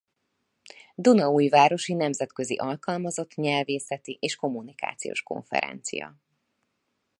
[0.95, 6.17] Dunaújvárosi Nemzetközi Alkalmazott nyelvészeti és Kommunikációs Konferencia.